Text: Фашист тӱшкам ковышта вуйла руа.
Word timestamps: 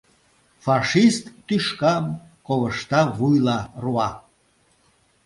Фашист 0.63 1.23
тӱшкам 1.47 2.05
ковышта 2.47 3.01
вуйла 3.17 3.59
руа. 3.83 4.09